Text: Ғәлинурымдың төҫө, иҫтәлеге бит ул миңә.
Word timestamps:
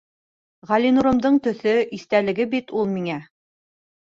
Ғәлинурымдың 0.69 1.37
төҫө, 1.49 1.75
иҫтәлеге 1.99 2.49
бит 2.55 2.75
ул 2.81 2.91
миңә. 2.97 3.21